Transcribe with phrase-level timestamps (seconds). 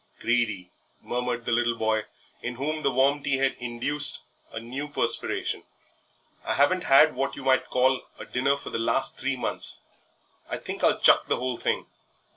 [0.19, 0.71] "Greedy!"
[1.03, 2.05] murmured the little boy,
[2.41, 5.61] in whom the warm tea had induced a new perspiration;
[6.43, 9.81] "I haven't had what you might call a dinner for the last three months.
[10.49, 11.85] I think I'll chuck the whole thing."